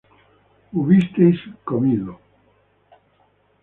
[0.71, 2.13] hubisteis comido